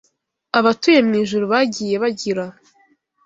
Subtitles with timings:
[0.59, 2.45] Abatuye mu ijuru bagiye bagira